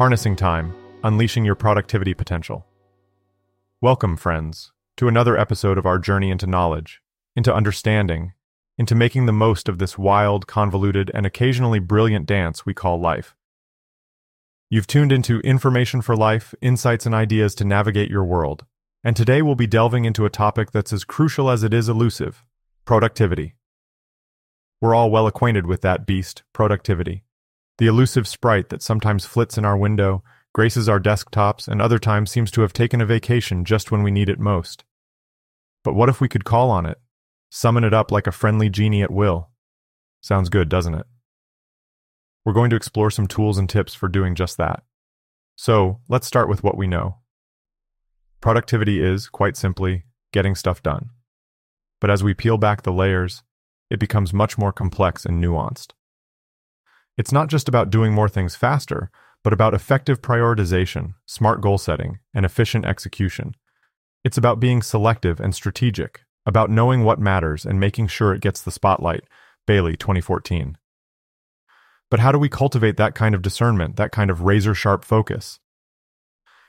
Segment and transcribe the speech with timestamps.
[0.00, 0.74] Harnessing Time,
[1.04, 2.64] Unleashing Your Productivity Potential.
[3.82, 7.02] Welcome, friends, to another episode of our journey into knowledge,
[7.36, 8.32] into understanding,
[8.78, 13.36] into making the most of this wild, convoluted, and occasionally brilliant dance we call life.
[14.70, 18.64] You've tuned into Information for Life, Insights and Ideas to Navigate Your World,
[19.04, 22.42] and today we'll be delving into a topic that's as crucial as it is elusive
[22.86, 23.54] productivity.
[24.80, 27.24] We're all well acquainted with that beast, productivity.
[27.80, 32.30] The elusive sprite that sometimes flits in our window, graces our desktops, and other times
[32.30, 34.84] seems to have taken a vacation just when we need it most.
[35.82, 36.98] But what if we could call on it?
[37.48, 39.48] Summon it up like a friendly genie at will?
[40.20, 41.06] Sounds good, doesn't it?
[42.44, 44.82] We're going to explore some tools and tips for doing just that.
[45.56, 47.16] So, let's start with what we know.
[48.42, 51.08] Productivity is, quite simply, getting stuff done.
[51.98, 53.42] But as we peel back the layers,
[53.88, 55.92] it becomes much more complex and nuanced.
[57.16, 59.10] It's not just about doing more things faster,
[59.42, 63.54] but about effective prioritization, smart goal setting, and efficient execution.
[64.24, 68.62] It's about being selective and strategic, about knowing what matters and making sure it gets
[68.62, 69.24] the spotlight.
[69.66, 70.76] Bailey, 2014.
[72.10, 75.60] But how do we cultivate that kind of discernment, that kind of razor sharp focus?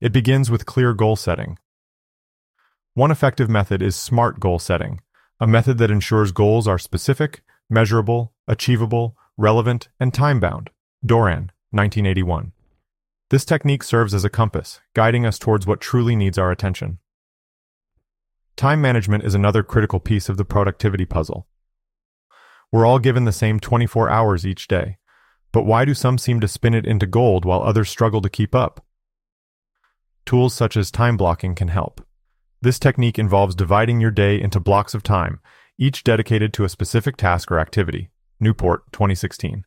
[0.00, 1.58] It begins with clear goal setting.
[2.94, 5.00] One effective method is SMART goal setting,
[5.40, 10.70] a method that ensures goals are specific, measurable, achievable, relevant, and time-bound.
[11.04, 12.52] Doran, 1981.
[13.30, 16.98] This technique serves as a compass, guiding us towards what truly needs our attention.
[18.56, 21.46] Time management is another critical piece of the productivity puzzle.
[22.70, 24.98] We're all given the same 24 hours each day,
[25.50, 28.54] but why do some seem to spin it into gold while others struggle to keep
[28.54, 28.84] up?
[30.24, 32.06] Tools such as time blocking can help.
[32.60, 35.40] This technique involves dividing your day into blocks of time,
[35.78, 38.10] each dedicated to a specific task or activity.
[38.42, 39.64] Newport, 2016.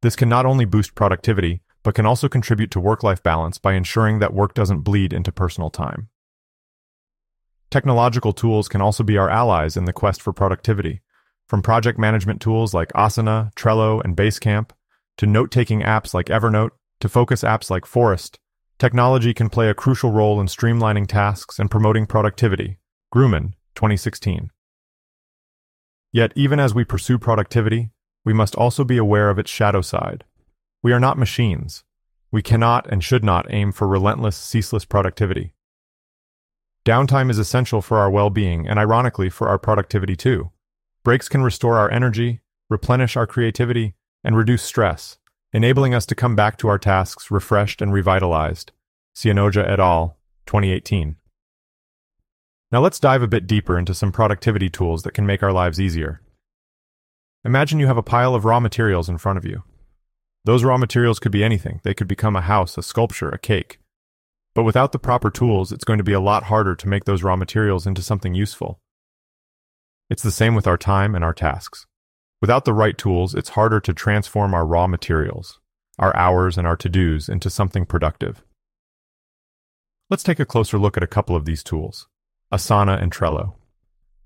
[0.00, 4.20] This can not only boost productivity, but can also contribute to work-life balance by ensuring
[4.20, 6.08] that work doesn't bleed into personal time.
[7.70, 11.02] Technological tools can also be our allies in the quest for productivity.
[11.48, 14.70] From project management tools like Asana, Trello, and Basecamp,
[15.18, 16.70] to note-taking apps like Evernote,
[17.00, 18.38] to focus apps like Forest,
[18.78, 22.78] technology can play a crucial role in streamlining tasks and promoting productivity.
[23.12, 24.50] Gruman, 2016.
[26.12, 27.90] Yet even as we pursue productivity,
[28.24, 30.24] we must also be aware of its shadow side.
[30.82, 31.84] We are not machines.
[32.30, 35.54] We cannot and should not aim for relentless, ceaseless productivity.
[36.84, 40.50] Downtime is essential for our well-being and ironically for our productivity too.
[41.02, 45.18] Breaks can restore our energy, replenish our creativity, and reduce stress,
[45.52, 48.72] enabling us to come back to our tasks refreshed and revitalized.
[49.14, 51.16] Sianoja et al., 2018.
[52.72, 55.80] Now let's dive a bit deeper into some productivity tools that can make our lives
[55.80, 56.20] easier.
[57.44, 59.62] Imagine you have a pile of raw materials in front of you.
[60.44, 61.80] Those raw materials could be anything.
[61.84, 63.78] They could become a house, a sculpture, a cake.
[64.54, 67.22] But without the proper tools, it's going to be a lot harder to make those
[67.22, 68.78] raw materials into something useful.
[70.08, 71.86] It's the same with our time and our tasks.
[72.40, 75.60] Without the right tools, it's harder to transform our raw materials,
[75.98, 78.42] our hours and our to-dos into something productive.
[80.08, 82.06] Let's take a closer look at a couple of these tools,
[82.52, 83.54] Asana and Trello.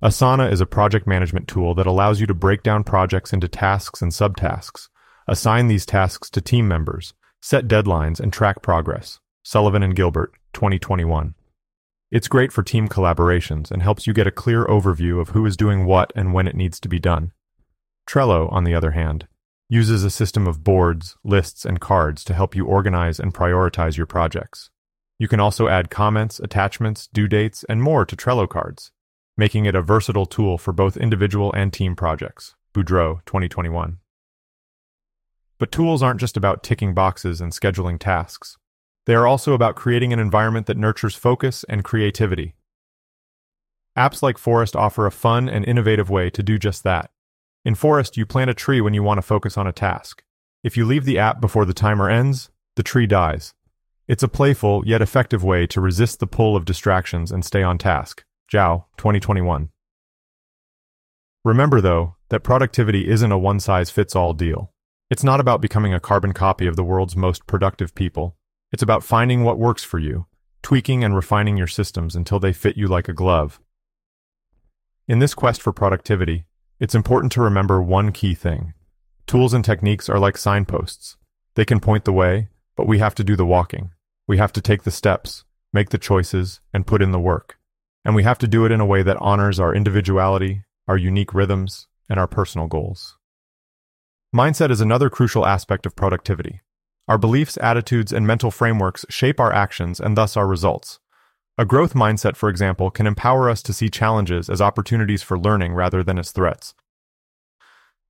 [0.00, 4.00] Asana is a project management tool that allows you to break down projects into tasks
[4.00, 4.88] and subtasks,
[5.26, 9.18] assign these tasks to team members, set deadlines, and track progress.
[9.42, 11.34] Sullivan and Gilbert, 2021.
[12.12, 15.56] It's great for team collaborations and helps you get a clear overview of who is
[15.56, 17.32] doing what and when it needs to be done.
[18.06, 19.26] Trello, on the other hand,
[19.68, 24.06] uses a system of boards, lists, and cards to help you organize and prioritize your
[24.06, 24.70] projects.
[25.18, 28.92] You can also add comments, attachments, due dates, and more to Trello cards
[29.38, 32.56] making it a versatile tool for both individual and team projects.
[32.74, 33.98] Boudreau, 2021.
[35.58, 38.58] But tools aren't just about ticking boxes and scheduling tasks.
[39.06, 42.56] They are also about creating an environment that nurtures focus and creativity.
[43.96, 47.10] Apps like Forest offer a fun and innovative way to do just that.
[47.64, 50.22] In Forest, you plant a tree when you want to focus on a task.
[50.62, 53.54] If you leave the app before the timer ends, the tree dies.
[54.08, 57.78] It's a playful yet effective way to resist the pull of distractions and stay on
[57.78, 58.24] task.
[58.52, 59.68] Zhao, 2021.
[61.44, 64.72] Remember, though, that productivity isn't a one size fits all deal.
[65.10, 68.36] It's not about becoming a carbon copy of the world's most productive people.
[68.72, 70.26] It's about finding what works for you,
[70.62, 73.60] tweaking and refining your systems until they fit you like a glove.
[75.06, 76.44] In this quest for productivity,
[76.80, 78.72] it's important to remember one key thing.
[79.26, 81.16] Tools and techniques are like signposts.
[81.54, 83.92] They can point the way, but we have to do the walking.
[84.26, 87.58] We have to take the steps, make the choices, and put in the work.
[88.04, 91.34] And we have to do it in a way that honors our individuality, our unique
[91.34, 93.16] rhythms, and our personal goals.
[94.34, 96.60] Mindset is another crucial aspect of productivity.
[97.06, 101.00] Our beliefs, attitudes, and mental frameworks shape our actions and thus our results.
[101.56, 105.74] A growth mindset, for example, can empower us to see challenges as opportunities for learning
[105.74, 106.74] rather than as threats.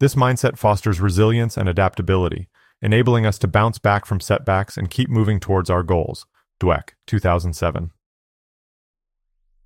[0.00, 2.48] This mindset fosters resilience and adaptability,
[2.82, 6.26] enabling us to bounce back from setbacks and keep moving towards our goals.
[6.60, 7.92] Dweck, 2007.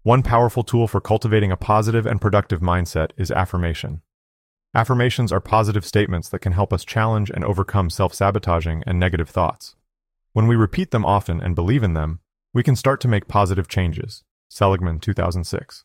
[0.05, 4.03] One powerful tool for cultivating a positive and productive mindset is affirmation.
[4.75, 9.77] Affirmations are positive statements that can help us challenge and overcome self-sabotaging and negative thoughts.
[10.35, 12.21] When we repeat them often and believe in them,
[12.53, 14.25] we can start to make positive changes.
[14.51, 15.85] Seligman, 2006.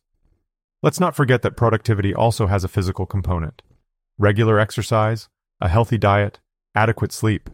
[0.84, 3.62] Let's not forget that productivity also has a physical component.
[4.18, 5.30] Regular exercise,
[5.62, 6.42] a healthy diet,
[6.76, 7.50] adequate sleep.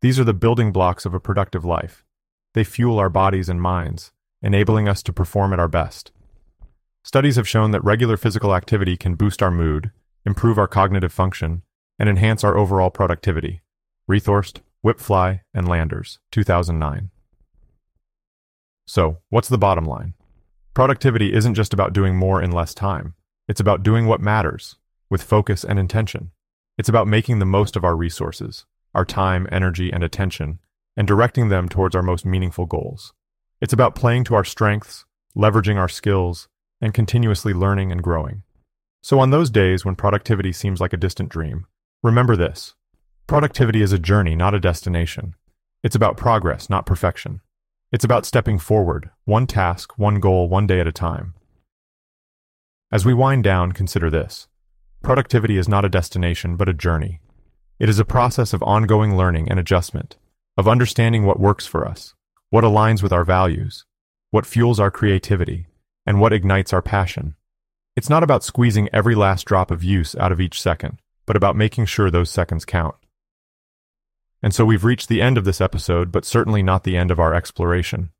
[0.00, 2.04] These are the building blocks of a productive life.
[2.52, 4.12] They fuel our bodies and minds,
[4.44, 6.12] enabling us to perform at our best.
[7.02, 9.90] Studies have shown that regular physical activity can boost our mood,
[10.24, 11.62] improve our cognitive function,
[11.98, 13.62] and enhance our overall productivity.
[14.08, 17.10] Rethorst, Wipfli, and Landers, 2009.
[18.86, 20.12] So, what's the bottom line?
[20.74, 23.14] Productivity isn't just about doing more in less time.
[23.48, 24.76] It's about doing what matters,
[25.08, 26.32] with focus and intention.
[26.76, 30.58] It's about making the most of our resources, our time, energy, and attention,
[30.96, 33.14] and directing them towards our most meaningful goals.
[33.64, 36.48] It's about playing to our strengths, leveraging our skills,
[36.82, 38.42] and continuously learning and growing.
[39.02, 41.64] So on those days when productivity seems like a distant dream,
[42.02, 42.74] remember this.
[43.26, 45.34] Productivity is a journey, not a destination.
[45.82, 47.40] It's about progress, not perfection.
[47.90, 51.32] It's about stepping forward, one task, one goal, one day at a time.
[52.92, 54.46] As we wind down, consider this.
[55.02, 57.22] Productivity is not a destination, but a journey.
[57.78, 60.18] It is a process of ongoing learning and adjustment,
[60.58, 62.14] of understanding what works for us,
[62.54, 63.84] what aligns with our values,
[64.30, 65.66] what fuels our creativity,
[66.06, 67.34] and what ignites our passion.
[67.96, 71.56] It's not about squeezing every last drop of use out of each second, but about
[71.56, 72.94] making sure those seconds count.
[74.40, 77.18] And so we've reached the end of this episode, but certainly not the end of
[77.18, 78.12] our exploration.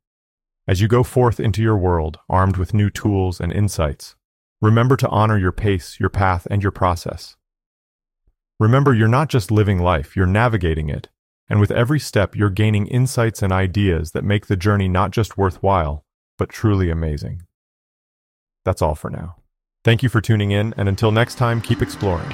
[0.67, 4.17] As you go forth into your world, armed with new tools and insights,
[4.61, 7.37] remember to honor your pace, your path, and your process.
[8.59, 11.07] Remember, you're not just living life, you're navigating it,
[11.49, 15.37] and with every step, you're gaining insights and ideas that make the journey not just
[15.37, 16.03] worthwhile,
[16.37, 17.43] but truly amazing.
[18.63, 19.35] That's all for now.
[19.83, 22.33] Thank you for tuning in, and until next time, keep exploring.